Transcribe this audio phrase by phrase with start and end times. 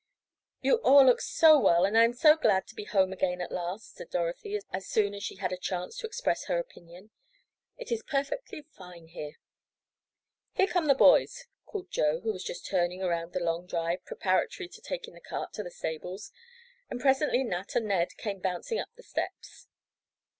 [0.61, 3.51] "You all look so well, and I am so glad to be home again at
[3.51, 7.11] last," said Dorothy as soon as she had a chance to express her opinion.
[7.77, 9.33] "It is perfectly fine here."
[10.53, 14.03] "Here come the boys!" called Joe, who was just turning around on the long drive,
[14.03, 16.31] preparatory to taking the cart to the stables,
[16.89, 19.67] and presently Nat and Ned came bouncing up the steps.